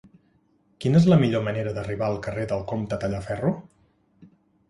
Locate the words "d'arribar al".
1.75-2.17